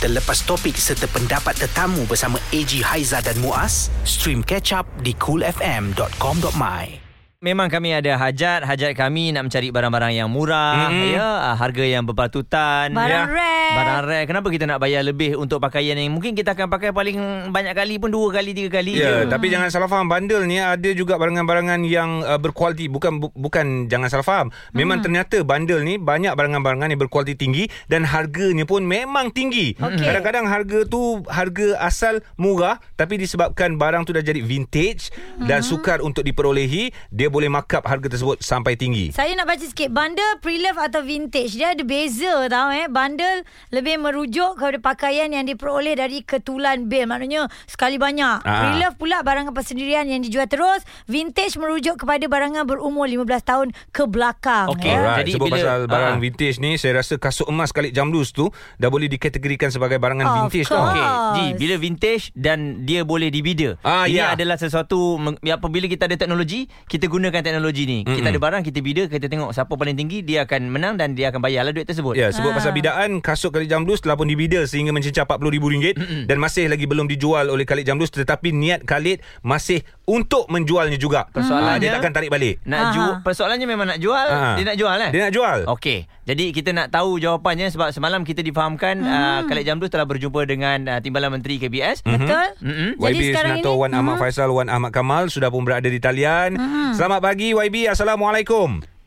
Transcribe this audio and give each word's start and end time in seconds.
Terlepas 0.00 0.40
topik 0.48 0.80
serta 0.80 1.04
pendapat 1.12 1.60
tetamu 1.60 2.08
bersama 2.08 2.40
AG 2.56 2.72
Haiza 2.80 3.20
dan 3.20 3.36
Muaz, 3.44 3.92
stream 4.08 4.40
catch 4.40 4.72
up 4.72 4.88
di 5.04 5.12
coolfm.com.my. 5.12 6.84
Memang 7.40 7.68
kami 7.72 7.96
ada 7.96 8.20
hajat 8.20 8.68
Hajat 8.68 8.92
kami 8.92 9.32
nak 9.32 9.48
mencari 9.48 9.72
barang-barang 9.72 10.12
yang 10.12 10.28
murah 10.28 10.92
mm-hmm. 10.92 11.16
ya 11.16 11.56
Harga 11.56 11.84
yang 11.88 12.04
berpatutan 12.04 12.92
Barang 12.92 13.28
ya. 13.28 13.32
rare. 13.32 13.59
Barang 13.74 14.02
rare 14.06 14.24
Kenapa 14.28 14.46
kita 14.52 14.64
nak 14.68 14.78
bayar 14.78 15.02
lebih 15.02 15.34
Untuk 15.34 15.58
pakaian 15.58 15.98
yang 15.98 16.12
Mungkin 16.12 16.36
kita 16.36 16.54
akan 16.54 16.70
pakai 16.70 16.94
paling 16.94 17.50
banyak 17.50 17.74
kali 17.74 17.96
pun 17.96 18.12
Dua 18.12 18.30
kali, 18.30 18.52
tiga 18.52 18.80
kali 18.80 19.00
Ya, 19.00 19.24
je 19.24 19.30
tapi 19.30 19.46
jangan 19.46 19.70
salah 19.72 19.88
faham 19.88 20.10
bundle 20.10 20.44
ni 20.44 20.58
ada 20.58 20.90
juga 20.90 21.14
barangan-barangan 21.16 21.80
yang 21.86 22.26
uh, 22.26 22.36
berkualiti 22.36 22.90
bukan 22.90 23.22
bu, 23.22 23.30
bukan 23.32 23.86
jangan 23.86 24.10
salah 24.10 24.26
faham. 24.26 24.46
Memang 24.74 25.00
hmm. 25.00 25.04
ternyata 25.06 25.36
bundle 25.46 25.82
ni 25.86 25.96
banyak 25.96 26.34
barangan-barangan 26.34 26.90
yang 26.90 27.00
berkualiti 27.00 27.38
tinggi 27.38 27.64
dan 27.86 28.02
harganya 28.02 28.66
pun 28.66 28.82
memang 28.82 29.30
tinggi. 29.30 29.78
Okey. 29.78 30.02
Kadang-kadang 30.02 30.50
harga 30.50 30.78
tu 30.90 31.22
harga 31.30 31.78
asal 31.80 32.20
murah 32.36 32.82
tapi 32.98 33.16
disebabkan 33.16 33.78
barang 33.78 34.04
tu 34.04 34.12
dah 34.12 34.20
jadi 34.20 34.42
vintage 34.42 35.14
hmm. 35.14 35.46
dan 35.46 35.62
sukar 35.62 36.02
untuk 36.02 36.26
diperolehi, 36.26 36.90
dia 37.08 37.30
boleh 37.30 37.46
markup 37.46 37.86
harga 37.86 38.10
tersebut 38.10 38.42
sampai 38.42 38.74
tinggi. 38.74 39.14
Saya 39.14 39.32
nak 39.38 39.48
baca 39.48 39.64
sikit 39.64 39.88
Bundle 39.94 40.42
pre-love 40.42 40.80
atau 40.80 41.00
vintage 41.04 41.54
Dia 41.56 41.72
ada 41.72 41.82
beza 41.84 42.48
tau 42.50 42.68
eh 42.72 42.86
Bundle 42.90 43.46
lebih 43.68 43.96
merujuk 43.96 44.56
kepada 44.56 44.78
pakaian 44.80 45.28
Yang 45.28 45.54
diperoleh 45.54 45.94
dari 45.94 46.20
ketulan 46.20 46.86
bil 46.86 47.04
Maknanya 47.04 47.52
sekali 47.64 47.96
banyak 47.96 48.40
Ah. 48.40 48.72
Pre-love 48.72 48.96
pula 48.96 49.20
barangan 49.20 49.50
persendirian 49.50 50.04
Yang 50.04 50.28
dijual 50.28 50.46
terus 50.46 50.80
Vintage 51.04 51.54
merujuk 51.54 51.96
kepada 51.98 52.24
barangan 52.24 52.64
berumur 52.64 53.04
15 53.04 53.26
tahun 53.42 53.68
ke 53.88 54.04
belakang 54.04 54.72
eh. 54.78 54.90
Alright, 54.90 55.18
Jadi 55.20 55.30
sebut 55.32 55.46
bila- 55.46 55.56
pasal 55.58 55.78
barang 55.84 56.16
Ah. 56.16 56.20
vintage 56.20 56.56
ni 56.56 56.70
saya 56.74 56.92
rasa 56.96 57.14
kasut 57.16 57.46
emas 57.46 57.70
kalik 57.70 57.90
jamlus 57.90 58.30
tu 58.30 58.48
dah 58.76 58.86
boleh 58.86 59.06
dikategorikan 59.06 59.68
sebagai 59.68 59.96
barangan 59.96 60.24
Of 60.24 60.34
vintage 60.48 60.66
course. 60.66 60.72
tau. 60.72 60.88
Okey, 60.88 61.02
Course. 61.02 61.32
Ji, 61.32 61.44
bila 61.56 61.74
vintage 61.76 62.24
dan 62.32 62.58
dia 62.80 63.02
boleh 63.02 63.28
dibida. 63.28 63.76
Ah, 63.80 64.04
Ini 64.04 64.16
ya. 64.16 64.26
adalah 64.32 64.54
sesuatu 64.54 64.98
ya, 65.40 65.56
apabila 65.56 65.84
kita 65.84 66.04
ada 66.04 66.16
teknologi, 66.16 66.70
kita 66.84 67.06
gunakan 67.06 67.40
teknologi 67.40 67.84
ni. 67.84 67.98
Mm-mm. 68.00 68.16
Kita 68.16 68.28
ada 68.28 68.40
barang, 68.40 68.62
kita 68.62 68.78
bida, 68.78 69.02
kita 69.06 69.26
tengok 69.26 69.50
siapa 69.50 69.70
paling 69.70 69.94
tinggi, 69.94 70.22
dia 70.22 70.44
akan 70.44 70.68
menang 70.68 70.94
dan 70.94 71.12
dia 71.12 71.28
akan 71.28 71.40
bayarlah 71.40 71.70
duit 71.70 71.84
tersebut. 71.84 72.14
Ya, 72.14 72.30
sebut 72.30 72.50
Ah. 72.50 72.56
pasal 72.56 72.70
bidaan 72.72 73.18
kasut 73.20 73.49
Khalid 73.50 73.68
Jamlus 73.68 74.00
telah 74.00 74.14
pun 74.14 74.24
dibida 74.24 74.64
sehingga 74.64 74.90
mencecah 74.90 75.26
RM40,000 75.26 75.94
dan 76.24 76.36
masih 76.36 76.66
lagi 76.66 76.84
belum 76.84 77.06
dijual 77.06 77.46
oleh 77.46 77.62
Khalid 77.62 77.84
Jamlus 77.84 78.08
tetapi 78.08 78.50
niat 78.50 78.82
Khalid 78.82 79.20
masih 79.40 79.82
untuk 80.04 80.46
menjualnya 80.46 80.96
juga. 80.96 81.30
Persoalannya- 81.30 81.68
Ah, 81.70 81.78
dia 81.78 81.90
takkan 81.92 82.10
tarik 82.10 82.28
balik. 82.28 82.58
Nak 82.62 82.78
Aha. 82.80 82.90
jual 82.90 83.10
persoalannya 83.20 83.62
memang 83.64 83.86
nak 83.86 83.98
jual, 83.98 84.26
Ah. 84.26 84.54
dia 84.54 84.64
nak 84.64 84.76
jual 84.76 84.96
eh? 84.96 85.10
Dia 85.10 85.20
nak 85.22 85.32
jual. 85.32 85.58
Okey. 85.68 85.98
Jadi 86.22 86.44
kita 86.50 86.70
nak 86.70 86.88
tahu 86.88 87.18
jawapannya 87.18 87.68
sebab 87.68 87.90
semalam 87.90 88.22
kita 88.22 88.40
difahamkan 88.40 88.98
hmm. 88.98 89.06
uh, 89.08 89.40
Khalid 89.44 89.66
Jamdus 89.66 89.90
telah 89.90 90.06
berjumpa 90.06 90.46
dengan 90.46 90.78
uh, 90.86 90.98
Timbalan 90.98 91.30
Menteri 91.32 91.58
KBS. 91.58 92.02
Mhm. 92.02 92.12
Betul. 92.16 92.46
Jadi 92.60 92.96
YB 92.96 93.22
sekarang 93.28 93.50
Senator 93.58 93.72
ini 93.72 93.80
Wan 93.80 93.92
Ahmad 93.92 94.14
Faisal 94.16 94.50
Wan 94.50 94.68
Ahmad 94.68 94.90
Kamal 94.90 95.26
sudah 95.26 95.48
pun 95.48 95.62
berada 95.62 95.86
di 95.86 95.98
talian. 95.98 96.54
Selamat 96.92 97.20
pagi 97.20 97.50
YB. 97.50 97.86
Assalamualaikum. 97.86 98.99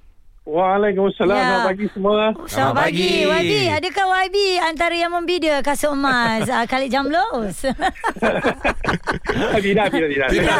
Waalaikumsalam. 0.44 1.40
Ya. 1.40 1.44
Selamat 1.48 1.68
pagi 1.72 1.86
semua. 1.96 2.36
Selamat 2.52 2.76
pagi. 2.84 3.24
YB, 3.24 3.54
adakah 3.80 4.06
YB 4.28 4.38
antara 4.60 4.92
yang 4.92 5.16
membida 5.16 5.64
kasut 5.64 5.96
emas 5.96 6.52
uh, 6.52 6.66
Khalid 6.72 6.92
Jamlos? 6.92 7.64
tidak, 9.64 9.88
tidak, 9.88 10.30
tidak. 10.36 10.60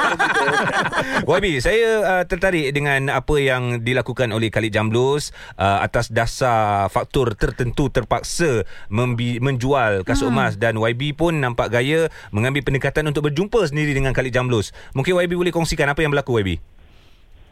YB, 1.36 1.46
saya 1.60 1.88
uh, 2.00 2.24
tertarik 2.24 2.72
dengan 2.72 3.12
apa 3.12 3.36
yang 3.44 3.84
dilakukan 3.84 4.32
oleh 4.32 4.48
Khalid 4.48 4.72
Jamlus 4.72 5.36
uh, 5.60 5.84
atas 5.84 6.08
dasar 6.08 6.88
faktor 6.88 7.36
tertentu 7.36 7.92
terpaksa 7.92 8.64
membi- 8.88 9.44
menjual 9.44 10.08
kasut 10.08 10.32
hmm. 10.32 10.36
emas 10.40 10.56
dan 10.56 10.80
YB 10.80 11.12
pun 11.12 11.36
nampak 11.36 11.68
gaya 11.68 12.08
mengambil 12.32 12.64
pendekatan 12.64 13.04
untuk 13.12 13.28
berjumpa 13.28 13.68
sendiri 13.68 13.92
dengan 13.92 14.16
Khalid 14.16 14.32
Jamlus. 14.32 14.72
Mungkin 14.96 15.20
YB 15.28 15.36
boleh 15.36 15.52
kongsikan 15.52 15.92
apa 15.92 16.00
yang 16.00 16.16
berlaku 16.16 16.40
YB? 16.40 16.73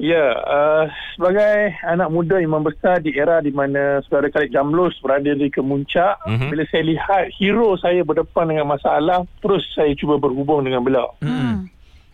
Ya, 0.02 0.34
uh, 0.34 0.90
sebagai 1.14 1.78
anak 1.86 2.10
muda 2.10 2.42
yang 2.42 2.58
membesar 2.58 2.98
di 2.98 3.14
era 3.14 3.38
di 3.38 3.54
mana 3.54 4.02
saudara 4.02 4.34
Khalid 4.34 4.50
Jamlus 4.50 4.98
berada 4.98 5.30
di 5.30 5.46
kemuncak, 5.46 6.18
Mhm. 6.26 6.30
mm-hmm. 6.34 6.50
bila 6.50 6.64
saya 6.66 6.84
lihat 6.84 7.24
hero 7.38 7.78
saya 7.78 8.02
berdepan 8.02 8.50
dengan 8.50 8.66
masalah, 8.66 9.22
terus 9.38 9.62
saya 9.72 9.94
cuba 9.94 10.18
berhubung 10.18 10.66
dengan 10.66 10.82
beliau. 10.82 11.14
Hmm. 11.22 11.70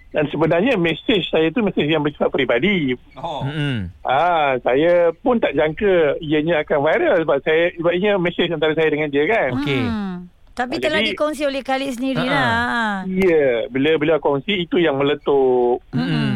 Dan 0.07 0.23
sebenarnya 0.28 0.75
mesej 0.75 1.23
saya 1.28 1.47
itu 1.47 1.59
mesej 1.59 1.88
yang 1.88 2.03
bersifat 2.03 2.28
peribadi. 2.28 2.91
Oh. 3.16 3.44
Mm-mm. 3.44 3.88
Ah, 4.01 4.59
saya 4.59 5.11
pun 5.13 5.40
tak 5.40 5.51
jangka 5.51 6.19
ianya 6.19 6.63
akan 6.63 6.79
viral 6.81 7.16
sebab 7.22 7.38
saya 7.40 7.72
sebab 7.72 7.91
ianya 7.91 8.11
mesej 8.17 8.47
antara 8.50 8.72
saya 8.72 8.88
dengan 8.88 9.07
dia 9.07 9.23
kan. 9.28 9.50
Okey. 9.59 9.84
Hmm. 9.84 10.16
Tapi 10.51 10.75
Ah, 10.75 10.81
telah 10.81 11.00
jadi- 11.00 11.11
dikongsi 11.13 11.44
oleh 11.45 11.61
Khalid 11.61 11.91
sendirilah. 11.94 13.06
Ya, 13.06 13.47
bila 13.69 13.94
beliau 13.95 14.17
kongsi 14.17 14.66
itu 14.66 14.75
yang 14.75 14.97
meletup. 14.97 15.79
Mm-mm. 15.94 16.26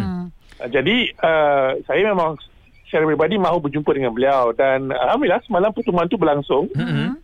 Uh, 0.61 0.69
Jadi 0.69 1.09
uh, 1.17 1.81
saya 1.89 2.13
memang 2.13 2.37
secara 2.85 3.07
pribadi 3.09 3.41
mahu 3.41 3.65
berjumpa 3.65 3.91
dengan 3.97 4.13
beliau 4.13 4.53
dan 4.53 4.93
alhamdulillah 4.93 5.41
semalam 5.47 5.73
pertemuan 5.73 6.05
tu 6.05 6.21
berlangsung. 6.21 6.69
Mm-mm. 6.77 7.17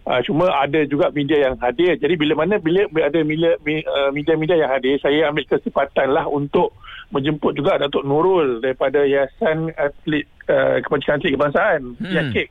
Uh, 0.00 0.16
cuma 0.24 0.48
ada 0.48 0.80
juga 0.88 1.12
media 1.12 1.44
yang 1.46 1.60
hadir. 1.60 1.94
Jadi 2.00 2.16
bila 2.16 2.32
mana 2.42 2.56
bila 2.56 2.88
bila 2.88 3.12
ada 3.12 3.20
media-media 4.10 4.56
yang 4.56 4.72
hadir, 4.72 4.96
saya 4.98 5.28
ambil 5.28 5.44
kesempatan 5.44 6.08
lah 6.10 6.24
untuk 6.24 6.72
menjemput 7.12 7.52
juga 7.52 7.76
Datuk 7.76 8.08
Nurul 8.08 8.64
daripada 8.64 9.04
Yayasan 9.04 9.76
Atlet 9.76 10.24
uh, 10.48 10.80
Kebajikan 10.82 11.20
Atlet 11.20 11.32
Kebangsaan, 11.36 11.82
Hmm. 12.00 12.14
YAKIK. 12.16 12.48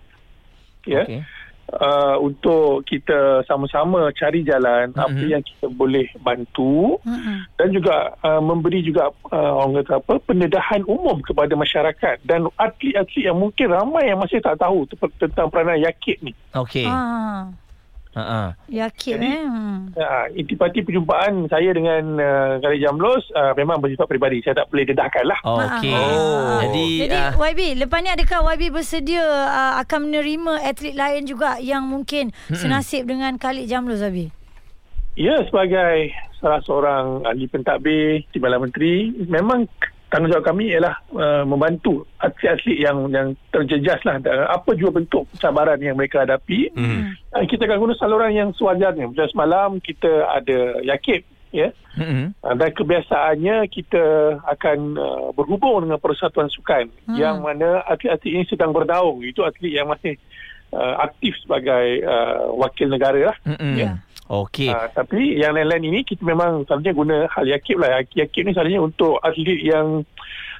Ya. 0.87 1.03
Okey. 1.03 1.19
Uh, 1.69 2.17
untuk 2.17 2.81
kita 2.81 3.45
sama-sama 3.45 4.09
cari 4.17 4.41
jalan 4.41 4.89
Mhm. 4.89 4.97
apa 4.97 5.21
yang 5.21 5.43
kita 5.45 5.69
boleh 5.69 6.09
bantu 6.17 6.97
Hmm. 7.05 7.45
dan 7.61 7.69
juga 7.69 8.17
uh, 8.25 8.41
memberi 8.41 8.81
juga 8.81 9.13
uh, 9.29 9.53
orang 9.53 9.85
kata 9.85 10.01
apa 10.01 10.17
pendedahan 10.25 10.81
umum 10.89 11.21
kepada 11.21 11.53
masyarakat 11.53 12.25
dan 12.25 12.49
atlet-atlet 12.57 13.21
yang 13.21 13.37
mungkin 13.37 13.69
ramai 13.69 14.09
yang 14.09 14.17
masih 14.17 14.41
tak 14.41 14.57
tahu 14.57 14.89
te- 14.89 15.15
tentang 15.21 15.53
peranan 15.53 15.77
yakit 15.77 16.17
ni. 16.25 16.33
Okey. 16.57 16.89
Ah. 16.89 17.53
Ha 18.17 18.57
Yakin 18.65 19.15
Jadi- 19.21 19.29
eh. 19.29 19.45
Hmm. 19.45 19.77
Uh, 19.93 20.25
intipati 20.33 20.81
perjumpaan 20.81 21.45
saya 21.45 21.69
dengan 21.69 22.17
uh, 22.17 22.51
Khalid 22.57 22.81
Jamlos 22.81 23.21
uh, 23.37 23.53
memang 23.53 23.77
bersifat 23.77 24.09
peribadi. 24.09 24.41
Saya 24.41 24.65
tak 24.65 24.69
boleh 24.73 24.85
dedahkan 24.89 25.25
lah. 25.29 25.39
Okey. 25.45 25.93
Ah. 25.93 26.59
Jadi, 26.65 26.87
Jadi 27.05 27.15
ah, 27.15 27.33
YB, 27.37 27.61
lepas 27.85 27.99
ni 28.01 28.09
adakah 28.09 28.39
YB 28.57 28.63
bersedia 28.73 29.21
uh, 29.21 29.73
akan 29.85 30.09
menerima 30.09 30.53
atlet 30.65 30.95
lain 30.97 31.21
juga 31.29 31.61
yang 31.61 31.85
mungkin 31.85 32.33
senasib 32.49 33.05
dengan 33.05 33.37
Khalid 33.37 33.69
Jamlos 33.69 34.01
YB? 34.01 34.33
Ya, 35.19 35.35
sebagai 35.45 36.15
salah 36.39 36.63
seorang 36.63 37.27
ahli 37.27 37.45
pentadbir 37.51 38.23
Timbalan 38.31 38.71
Menteri, 38.71 39.11
memang 39.27 39.67
tanggungjawab 40.09 40.45
kami 40.45 40.73
ialah 40.73 40.95
uh, 41.13 41.43
membantu 41.45 42.05
atlet-atlet 42.17 42.81
yang 42.81 43.09
yang 43.13 43.37
terjejas 43.53 44.01
lah 44.03 44.17
apa 44.49 44.69
juga 44.73 44.99
bentuk 45.01 45.29
cabaran 45.37 45.77
yang 45.79 45.95
mereka 45.95 46.25
hadapi. 46.25 46.73
Hmm. 46.73 47.13
Uh, 47.33 47.45
kita 47.45 47.69
akan 47.69 47.77
guna 47.77 47.93
saluran 47.95 48.33
yang 48.33 48.49
sewajarnya. 48.57 49.09
Macam 49.09 49.29
semalam 49.29 49.69
kita 49.79 50.25
ada 50.29 50.81
yakib 50.81 51.23
ya. 51.53 51.73
mm-mm. 51.97 52.33
Uh, 52.45 52.53
dan 52.57 52.69
kebiasaannya 52.73 53.65
kita 53.69 54.03
akan 54.45 54.77
uh, 54.97 55.29
berhubung 55.33 55.85
dengan 55.85 56.01
persatuan 56.01 56.49
sukan 56.49 56.89
Hmm. 57.09 57.17
yang 57.17 57.41
mana 57.41 57.81
atlet-atlet 57.85 58.33
ini 58.33 58.43
sedang 58.45 58.73
berdaung. 58.73 59.21
Itu 59.25 59.45
atlet 59.45 59.73
yang 59.73 59.89
masih 59.89 60.17
uh, 60.73 61.05
aktif 61.05 61.33
sebagai 61.41 62.05
uh, 62.05 62.53
wakil 62.57 62.89
negara 62.89 63.33
lah. 63.33 63.37
Mm-mm. 63.45 63.73
Ya. 63.77 63.97
Okey. 64.29 64.69
Uh, 64.69 64.85
tapi 64.93 65.41
yang 65.41 65.57
lain-lain 65.57 65.89
ini 65.89 65.99
kita 66.05 66.21
memang 66.21 66.61
selalunya 66.69 66.93
guna 66.93 67.15
hal 67.33 67.49
yakib 67.49 67.81
lah. 67.81 68.05
Yakib 68.13 68.45
ni 68.45 68.53
selalunya 68.53 68.77
untuk 68.77 69.17
atlet 69.25 69.57
yang 69.57 70.05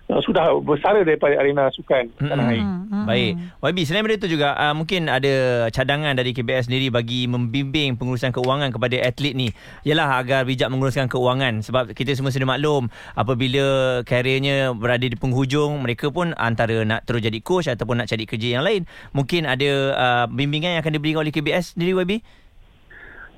uh, 0.09 0.22
sudah 0.25 0.57
bersara 0.66 1.06
daripada 1.06 1.38
arena 1.38 1.69
sukan 1.69 2.09
tanah 2.18 2.50
air. 2.50 2.66
Hmm. 2.66 3.06
Baik. 3.06 3.38
YB, 3.62 3.78
selain 3.85 4.02
daripada 4.02 4.25
itu 4.25 4.30
juga 4.34 4.47
uh, 4.57 4.74
mungkin 4.74 5.06
ada 5.06 5.69
cadangan 5.69 6.18
dari 6.18 6.34
KBS 6.34 6.66
sendiri 6.66 6.90
bagi 6.90 7.30
membimbing 7.30 7.94
pengurusan 7.94 8.34
keuangan 8.34 8.74
kepada 8.74 8.97
atlet 9.06 9.38
ni. 9.38 9.54
Yalah 9.86 10.18
agar 10.18 10.50
bijak 10.50 10.74
menguruskan 10.74 11.06
keuangan 11.06 11.62
sebab 11.62 11.94
kita 11.94 12.18
semua 12.18 12.33
sudah 12.33 12.50
maklum 12.50 12.89
apabila 13.13 14.01
karirnya 14.01 14.74
berada 14.74 15.06
di 15.06 15.13
penghujung 15.13 15.77
mereka 15.86 16.10
pun 16.10 16.33
antara 16.42 16.81
nak 16.81 17.06
terus 17.06 17.22
jadi 17.22 17.38
coach 17.45 17.69
ataupun 17.69 18.01
nak 18.01 18.10
cari 18.10 18.25
kerja 18.25 18.57
yang 18.57 18.65
lain. 18.65 18.89
Mungkin 19.13 19.45
ada 19.45 19.69
uh, 19.94 20.25
bimbingan 20.25 20.74
yang 20.74 20.81
akan 20.81 20.98
diberikan 20.98 21.22
oleh 21.22 21.30
KBS 21.30 21.77
sendiri 21.77 21.94
YB? 21.94 22.25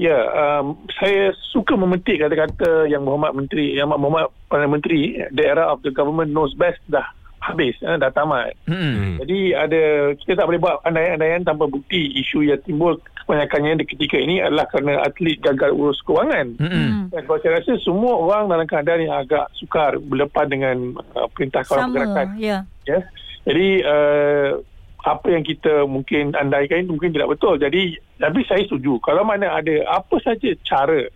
Ya, 0.02 0.18
um, 0.34 0.82
saya 0.98 1.30
suka 1.54 1.78
memetik 1.78 2.26
kata-kata 2.26 2.90
yang 2.90 3.06
Muhammad 3.06 3.38
Menteri, 3.38 3.78
yang 3.78 3.94
Muhammad 3.94 4.34
Perdana 4.50 4.74
Menteri, 4.74 5.22
the 5.30 5.46
era 5.46 5.70
of 5.70 5.86
the 5.86 5.94
government 5.94 6.34
knows 6.34 6.58
best 6.58 6.82
dah 6.90 7.06
habis, 7.38 7.78
eh, 7.86 8.02
dah 8.02 8.10
tamat. 8.10 8.58
Hmm. 8.66 9.22
Jadi 9.22 9.54
ada 9.54 10.10
kita 10.18 10.42
tak 10.42 10.50
boleh 10.50 10.58
buat 10.58 10.82
andaian-andaian 10.90 11.46
tanpa 11.46 11.70
bukti 11.70 12.18
isu 12.18 12.50
yang 12.50 12.58
timbul 12.66 12.98
kebanyakannya 13.22 13.82
di 13.82 13.86
ketika 13.94 14.18
ini 14.18 14.42
adalah 14.42 14.66
kerana 14.74 15.06
atlet 15.06 15.38
gagal 15.38 15.70
urus 15.70 16.02
kewangan. 16.02 16.58
Hmm. 16.58 17.14
Dan 17.14 17.22
kalau 17.30 17.38
saya 17.46 17.62
rasa 17.62 17.78
semua 17.86 18.14
orang 18.18 18.50
dalam 18.50 18.66
keadaan 18.66 19.06
yang 19.06 19.18
agak 19.22 19.54
sukar 19.54 20.02
berlepas 20.02 20.50
dengan 20.50 20.98
uh, 21.14 21.30
perintah 21.30 21.62
kawalan 21.62 21.94
pergerakan. 21.94 22.28
ya. 22.42 22.58
Ya. 22.90 23.06
Jadi 23.46 23.86
uh, 23.86 24.62
apa 25.02 25.28
yang 25.34 25.42
kita 25.42 25.90
mungkin 25.90 26.38
andaikan 26.38 26.86
itu 26.86 26.94
mungkin 26.94 27.14
tidak 27.14 27.34
betul. 27.34 27.58
Jadi 27.58 27.98
tapi 28.22 28.46
saya 28.46 28.62
setuju 28.66 29.02
kalau 29.02 29.26
mana 29.26 29.58
ada 29.58 29.82
apa 29.90 30.22
saja 30.22 30.54
cara 30.62 31.10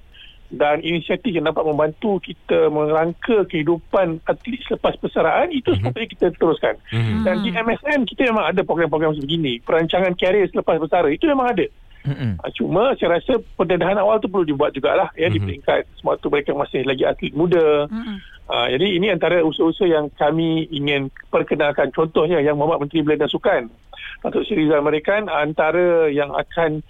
dan 0.53 0.77
inisiatif 0.85 1.33
yang 1.33 1.49
dapat 1.49 1.65
membantu 1.65 2.21
kita 2.21 2.69
merangka 2.69 3.49
kehidupan 3.49 4.21
atlet 4.29 4.61
selepas 4.69 4.93
persaraan 5.01 5.49
itu 5.49 5.73
mm-hmm. 5.73 5.89
sepatutnya 5.89 6.09
kita 6.13 6.25
teruskan. 6.37 6.75
Mm-hmm. 6.93 7.21
Dan 7.25 7.35
di 7.41 7.49
MSN 7.49 7.99
kita 8.13 8.21
memang 8.29 8.45
ada 8.53 8.61
program-program 8.61 9.17
sebegini. 9.17 9.57
Perancangan 9.65 10.13
karier 10.13 10.45
selepas 10.53 10.77
bersara 10.77 11.09
itu 11.09 11.25
memang 11.25 11.49
ada. 11.49 11.65
Mm-hmm. 12.05 12.31
Cuma 12.61 12.93
saya 13.01 13.17
rasa 13.17 13.41
pendedahan 13.57 13.97
awal 13.97 14.21
tu 14.21 14.29
perlu 14.29 14.45
dibuat 14.45 14.77
jugalah 14.77 15.09
ya 15.17 15.25
mm-hmm. 15.25 15.33
di 15.33 15.39
peringkat 15.41 15.81
semua 15.97 16.13
tu 16.21 16.29
mereka 16.29 16.53
masih 16.53 16.85
lagi 16.85 17.03
atlet 17.03 17.33
muda. 17.33 17.89
Mm-hmm. 17.89 18.17
Uh, 18.45 18.69
jadi 18.69 18.87
ini 19.01 19.07
antara 19.09 19.41
usaha-usaha 19.41 19.89
yang 19.89 20.05
kami 20.13 20.69
ingin 20.69 21.09
perkenalkan 21.33 21.89
contohnya 21.89 22.37
yang 22.37 22.61
Muhammad 22.61 22.85
Menteri 22.85 23.01
Belia 23.01 23.25
dan 23.25 23.31
Sukan 23.33 23.63
Datuk 24.25 24.45
Seri 24.49 24.65
Rizal 24.65 24.81
Amerikan 24.81 25.29
antara 25.29 26.09
yang 26.09 26.33
akan 26.33 26.81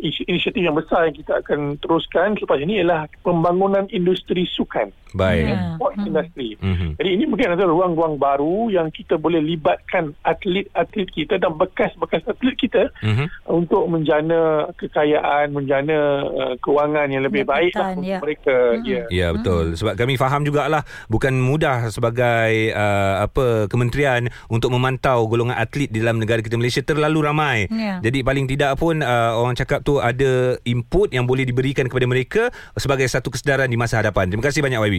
inisiatif 0.00 0.60
yang 0.60 0.76
besar 0.76 1.08
yang 1.08 1.16
kita 1.16 1.40
akan 1.40 1.80
teruskan 1.80 2.36
selepas 2.36 2.58
ini 2.60 2.82
ialah 2.84 3.06
pembangunan 3.22 3.86
industri 3.88 4.44
sukan. 4.44 4.92
Baik. 5.12 5.52
Yeah. 5.52 5.76
Sport 5.76 5.94
hmm. 5.94 6.08
industry. 6.08 6.48
Mm-hmm. 6.56 6.90
Jadi 6.96 7.10
ini 7.12 7.24
mungkin 7.28 7.48
ada 7.52 7.64
ruang-ruang 7.68 8.16
baru 8.16 8.72
yang 8.72 8.88
kita 8.88 9.20
boleh 9.20 9.44
libatkan 9.44 10.16
atlet-atlet 10.24 11.08
kita 11.12 11.36
dan 11.36 11.52
bekas-bekas 11.60 12.24
atlet 12.24 12.56
kita 12.56 12.88
mm-hmm. 13.04 13.26
untuk 13.52 13.84
menjana 13.92 14.72
kekayaan, 14.80 15.52
menjana 15.52 16.24
uh, 16.24 16.54
kewangan 16.64 17.12
yang 17.12 17.28
lebih 17.28 17.44
baik 17.44 17.76
lah 17.76 17.92
untuk 17.92 18.08
yeah. 18.08 18.20
mereka. 18.24 18.56
Mm-hmm. 18.56 18.88
Ya, 18.88 18.92
yeah. 18.96 19.06
yeah, 19.12 19.30
betul. 19.36 19.76
Sebab 19.76 19.94
kami 20.00 20.16
faham 20.16 20.48
jugalah 20.48 20.80
bukan 21.06 21.34
mudah 21.38 21.88
sebagai 21.88 22.74
uh, 22.74 23.26
apa 23.26 23.66
kementerian 23.66 24.28
untuk 24.50 24.74
memantau 24.74 25.26
golongan 25.26 25.56
atlet 25.56 25.88
di 25.88 26.02
dalam 26.02 26.20
negara 26.20 26.42
kita 26.44 26.58
Malaysia 26.58 26.82
terlalu 26.84 27.24
ramai. 27.24 27.58
Yeah. 27.70 28.02
Jadi 28.04 28.22
paling 28.22 28.46
tidak 28.50 28.78
pun 28.78 29.00
uh, 29.00 29.38
orang 29.38 29.54
cakap 29.54 29.82
tu 29.86 29.98
ada 29.98 30.58
input 30.66 31.10
yang 31.14 31.24
boleh 31.24 31.46
diberikan 31.48 31.86
kepada 31.88 32.06
mereka 32.06 32.42
sebagai 32.74 33.06
satu 33.08 33.32
kesedaran 33.32 33.70
di 33.70 33.78
masa 33.78 33.98
hadapan. 34.02 34.28
Terima 34.28 34.44
kasih 34.44 34.62
banyak 34.62 34.78
YB. 34.78 34.98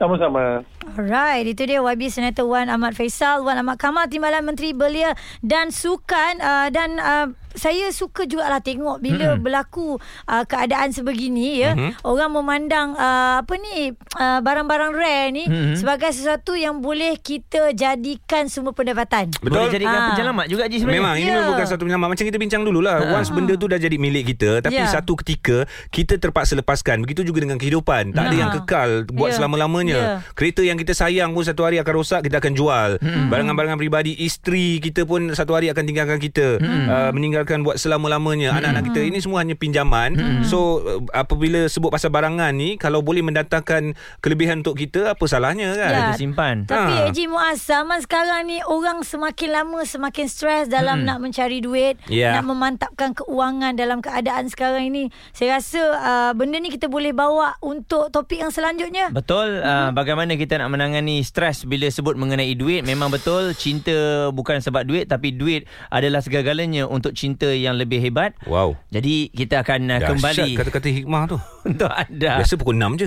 Sama-sama. 0.00 0.64
Alright, 0.96 1.44
itu 1.44 1.68
dia 1.68 1.84
YB 1.84 2.08
Senator 2.08 2.48
Wan 2.48 2.72
Ahmad 2.72 2.96
Faisal, 2.96 3.44
Wan 3.44 3.60
Ahmad 3.60 3.76
Kamal, 3.76 4.08
Timbalan 4.08 4.48
Menteri 4.48 4.72
Belia 4.72 5.12
dan 5.44 5.68
Sukan 5.68 6.40
uh, 6.40 6.72
dan 6.72 6.96
uh, 6.96 7.28
saya 7.54 7.90
suka 7.90 8.24
juga 8.26 8.46
lah 8.46 8.62
tengok 8.62 9.02
bila 9.02 9.34
mm-hmm. 9.34 9.42
berlaku 9.42 9.98
uh, 10.26 10.44
keadaan 10.46 10.94
sebegini 10.94 11.62
ya 11.62 11.74
mm-hmm. 11.74 12.06
orang 12.06 12.30
memandang 12.30 12.88
uh, 12.94 13.42
apa 13.42 13.54
ni 13.58 13.90
uh, 14.18 14.40
barang-barang 14.40 14.92
rare 14.94 15.28
ni 15.34 15.44
mm-hmm. 15.46 15.76
sebagai 15.78 16.10
sesuatu 16.14 16.54
yang 16.54 16.78
boleh 16.78 17.18
kita 17.18 17.74
jadikan 17.74 18.46
semua 18.46 18.72
pendapatan 18.72 19.30
betul 19.42 19.66
boleh 19.66 19.70
jadikan 19.70 19.98
uh. 19.98 20.08
penyelamat 20.14 20.46
juga 20.46 20.62
Haji 20.66 20.76
sebenarnya 20.78 21.00
memang 21.02 21.16
yeah. 21.16 21.26
ini 21.26 21.30
ya. 21.30 21.48
bukan 21.50 21.66
satu 21.66 21.82
penyelamat 21.86 22.08
macam 22.14 22.24
kita 22.30 22.38
bincang 22.38 22.62
dululah 22.62 22.96
uh. 23.02 23.14
once 23.18 23.30
benda 23.34 23.54
tu 23.58 23.66
dah 23.66 23.78
jadi 23.80 23.96
milik 23.98 24.24
kita 24.36 24.62
tapi 24.62 24.78
yeah. 24.78 24.90
satu 24.90 25.18
ketika 25.18 25.66
kita 25.90 26.16
terpaksa 26.16 26.54
lepaskan 26.54 27.02
begitu 27.02 27.26
juga 27.26 27.42
dengan 27.42 27.58
kehidupan 27.58 28.14
tak 28.14 28.22
uh. 28.22 28.28
ada 28.30 28.36
yang 28.36 28.50
kekal 28.62 28.90
buat 29.10 29.34
yeah. 29.34 29.36
selama-lamanya 29.36 29.98
yeah. 29.98 30.18
kereta 30.38 30.62
yang 30.62 30.78
kita 30.78 30.94
sayang 30.94 31.34
pun 31.34 31.42
satu 31.42 31.66
hari 31.66 31.82
akan 31.82 31.92
rosak 31.96 32.20
kita 32.26 32.38
akan 32.38 32.52
jual 32.54 32.90
mm-hmm. 33.00 33.26
barang-barang 33.28 33.78
peribadi 33.80 34.12
isteri 34.22 34.78
kita 34.78 35.04
pun 35.04 35.32
satu 35.34 35.56
hari 35.56 35.72
akan 35.72 35.84
tinggalkan 35.84 36.18
kita 36.20 36.60
mm-hmm. 36.60 36.86
uh, 36.86 37.10
meninggal 37.10 37.39
tinggalkan 37.40 37.64
buat 37.64 37.80
selama-lamanya 37.80 38.52
hmm. 38.52 38.58
anak-anak 38.60 38.82
kita 38.92 39.00
ini 39.00 39.18
semua 39.24 39.40
hanya 39.40 39.56
pinjaman 39.56 40.12
hmm. 40.12 40.44
so 40.44 40.84
apabila 41.16 41.64
sebut 41.72 41.88
pasal 41.88 42.12
barangan 42.12 42.52
ni 42.52 42.76
kalau 42.76 43.00
boleh 43.00 43.24
mendatangkan 43.24 43.96
kelebihan 44.20 44.60
untuk 44.60 44.76
kita 44.76 45.16
apa 45.16 45.24
salahnya 45.24 45.72
kan 45.72 45.88
ya. 45.88 46.00
kita 46.12 46.20
simpan 46.20 46.68
tapi 46.68 46.92
ha. 46.92 47.08
Eji 47.08 47.32
Muaz 47.32 47.64
zaman 47.64 48.04
sekarang 48.04 48.44
ni 48.44 48.60
orang 48.68 49.00
semakin 49.00 49.48
lama 49.56 49.80
semakin 49.88 50.26
stres 50.28 50.68
dalam 50.68 51.00
hmm. 51.00 51.08
nak 51.08 51.18
mencari 51.24 51.64
duit 51.64 51.96
yeah. 52.12 52.36
nak 52.36 52.44
memantapkan 52.44 53.16
keuangan 53.16 53.72
dalam 53.72 54.04
keadaan 54.04 54.52
sekarang 54.52 54.92
ini 54.92 55.08
saya 55.32 55.56
rasa 55.56 55.80
uh, 55.80 56.32
benda 56.36 56.60
ni 56.60 56.68
kita 56.68 56.92
boleh 56.92 57.16
bawa 57.16 57.56
untuk 57.64 58.12
topik 58.12 58.44
yang 58.44 58.52
selanjutnya 58.52 59.08
betul 59.16 59.64
uh, 59.64 59.64
hmm. 59.64 59.80
uh, 59.88 59.90
bagaimana 59.96 60.36
kita 60.36 60.60
nak 60.60 60.68
menangani 60.76 61.24
stres 61.24 61.64
bila 61.64 61.88
sebut 61.88 62.20
mengenai 62.20 62.52
duit 62.52 62.84
memang 62.84 63.08
betul 63.08 63.56
cinta 63.56 64.28
bukan 64.28 64.60
sebab 64.60 64.84
duit 64.84 65.08
tapi 65.08 65.32
duit 65.32 65.64
adalah 65.88 66.20
segala-galanya 66.20 66.84
untuk 66.90 67.16
cinta 67.16 67.29
cinta 67.30 67.50
yang 67.54 67.78
lebih 67.78 68.02
hebat. 68.02 68.34
Wow. 68.42 68.74
Jadi 68.90 69.30
kita 69.30 69.62
akan 69.62 69.80
uh, 69.86 69.98
Dahsyat 70.02 70.10
kembali 70.10 70.50
kata-kata 70.58 70.88
hikmah 70.90 71.22
tu. 71.30 71.38
Untuk 71.70 71.90
anda. 71.90 72.42
Biasa 72.42 72.54
pukul 72.58 72.74
6 72.74 73.00
je. 73.00 73.06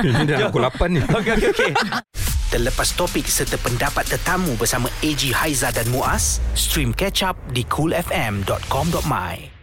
Ini 0.00 0.22
dah 0.32 0.48
pukul 0.48 0.64
8 0.64 0.96
ni. 0.96 1.00
Okey 1.04 1.32
okey 1.36 1.48
okey. 1.52 1.72
Terlepas 2.52 2.94
topik 2.94 3.26
serta 3.26 3.58
pendapat 3.58 4.06
tetamu 4.06 4.54
bersama 4.54 4.86
AG 5.02 5.34
Haiza 5.34 5.74
dan 5.74 5.90
Muaz, 5.90 6.38
stream 6.54 6.94
catch 6.94 7.26
up 7.26 7.34
di 7.50 7.66
coolfm.com.my. 7.66 9.55